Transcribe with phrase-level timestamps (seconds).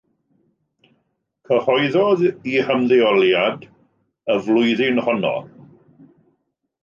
[1.49, 3.67] Cyhoeddodd ei hymddeoliad
[4.37, 5.35] y flwyddyn honno.